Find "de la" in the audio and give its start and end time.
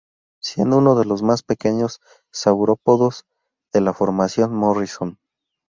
3.71-3.93